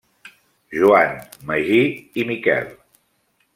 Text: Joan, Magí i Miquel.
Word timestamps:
Joan, 0.77 1.13
Magí 1.51 1.79
i 2.23 2.27
Miquel. 2.33 2.75